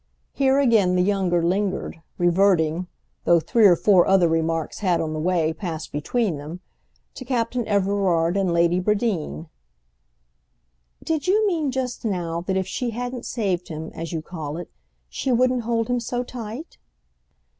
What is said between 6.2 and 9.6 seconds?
them, to Captain Everard and Lady Bradeen.